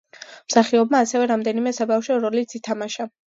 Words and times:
მსახიობმა 0.51 1.01
ასევე 1.07 1.27
რამდენიმე 1.33 1.75
საბავშვო 1.81 2.17
როლიც 2.27 2.57
ითამაშა. 2.61 3.07